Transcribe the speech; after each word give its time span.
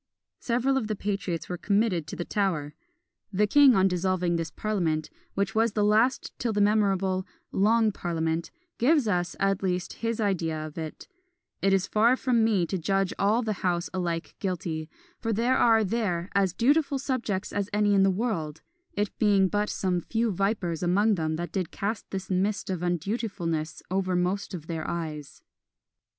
Several 0.39 0.77
of 0.77 0.87
the 0.87 0.95
patriots 0.95 1.47
were 1.47 1.59
committed 1.59 2.07
to 2.07 2.15
the 2.15 2.25
Tower. 2.25 2.73
The 3.31 3.45
king 3.45 3.75
on 3.75 3.87
dissolving 3.87 4.35
this 4.35 4.49
parliament, 4.49 5.11
which 5.35 5.53
was 5.53 5.73
the 5.73 5.83
last 5.83 6.33
till 6.39 6.51
the 6.53 6.59
memorable 6.59 7.27
"Long 7.51 7.91
Parliament," 7.91 8.49
gives 8.79 9.07
us, 9.07 9.35
at 9.39 9.61
least, 9.61 9.93
his 10.01 10.19
idea 10.19 10.57
of 10.65 10.75
it: 10.75 11.07
"It 11.61 11.71
is 11.71 11.85
far 11.85 12.15
from 12.15 12.43
me 12.43 12.65
to 12.65 12.79
judge 12.79 13.13
all 13.19 13.43
the 13.43 13.53
House 13.61 13.91
alike 13.93 14.33
guilty, 14.39 14.89
for 15.19 15.31
there 15.31 15.55
are 15.55 15.83
there 15.83 16.29
as 16.33 16.51
dutiful 16.55 16.97
subjects 16.97 17.53
as 17.53 17.69
any 17.71 17.93
in 17.93 18.01
the 18.01 18.09
world; 18.09 18.63
it 18.93 19.15
being 19.19 19.49
but 19.49 19.69
some 19.69 20.01
few 20.01 20.31
vipers 20.31 20.81
among 20.81 21.13
them 21.13 21.35
that 21.35 21.51
did 21.51 21.69
cast 21.69 22.09
this 22.09 22.27
mist 22.27 22.71
of 22.71 22.79
undutifulness 22.81 23.83
over 23.91 24.15
most 24.15 24.55
of 24.55 24.65
their 24.65 24.89
eyes." 24.89 25.43